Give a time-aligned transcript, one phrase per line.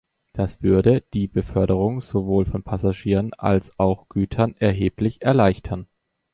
[0.33, 5.85] Das würde die Beförderung sowohl von Passagieren als auch Gütern erheblich erleichtern.